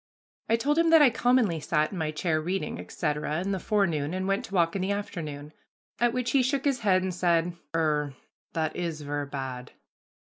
[0.49, 4.15] I told him that I commonly sat in my chamber reading, etc., in the forenoon,
[4.15, 5.53] and went to walk in the afternoon.
[5.99, 8.15] At which he shook his head and said, "Er,
[8.53, 9.73] that is ver' bad."